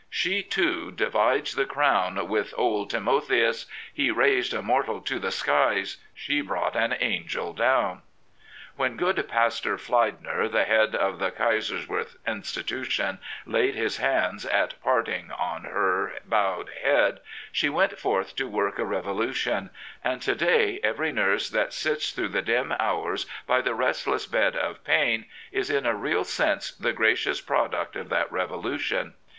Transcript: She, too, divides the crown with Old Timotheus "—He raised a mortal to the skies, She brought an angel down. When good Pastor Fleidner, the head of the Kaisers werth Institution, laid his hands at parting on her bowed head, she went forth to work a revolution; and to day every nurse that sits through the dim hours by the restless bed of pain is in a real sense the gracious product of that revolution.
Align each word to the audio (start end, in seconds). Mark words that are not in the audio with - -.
She, 0.09 0.41
too, 0.41 0.89
divides 0.89 1.53
the 1.53 1.67
crown 1.67 2.27
with 2.27 2.55
Old 2.57 2.89
Timotheus 2.89 3.67
"—He 3.93 4.09
raised 4.09 4.51
a 4.51 4.63
mortal 4.63 4.99
to 5.01 5.19
the 5.19 5.29
skies, 5.29 5.97
She 6.15 6.41
brought 6.41 6.75
an 6.75 6.95
angel 6.99 7.53
down. 7.53 8.01
When 8.75 8.97
good 8.97 9.23
Pastor 9.29 9.77
Fleidner, 9.77 10.51
the 10.51 10.63
head 10.63 10.95
of 10.95 11.19
the 11.19 11.29
Kaisers 11.29 11.85
werth 11.85 12.15
Institution, 12.25 13.19
laid 13.45 13.75
his 13.75 13.97
hands 13.97 14.43
at 14.47 14.73
parting 14.81 15.29
on 15.37 15.65
her 15.65 16.15
bowed 16.25 16.71
head, 16.81 17.19
she 17.51 17.69
went 17.69 17.99
forth 17.99 18.35
to 18.37 18.49
work 18.49 18.79
a 18.79 18.85
revolution; 18.85 19.69
and 20.03 20.19
to 20.23 20.33
day 20.33 20.79
every 20.83 21.11
nurse 21.11 21.47
that 21.51 21.73
sits 21.73 22.09
through 22.11 22.29
the 22.29 22.41
dim 22.41 22.73
hours 22.79 23.27
by 23.45 23.61
the 23.61 23.75
restless 23.75 24.25
bed 24.25 24.55
of 24.55 24.83
pain 24.83 25.25
is 25.51 25.69
in 25.69 25.85
a 25.85 25.93
real 25.93 26.23
sense 26.23 26.71
the 26.71 26.91
gracious 26.91 27.39
product 27.39 27.95
of 27.95 28.09
that 28.09 28.31
revolution. 28.31 29.13